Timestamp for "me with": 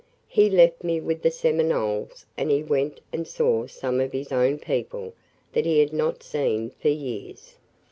0.83-1.21